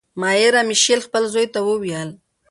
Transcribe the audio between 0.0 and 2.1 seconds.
مایر امشیل خپل زوی ته وویل.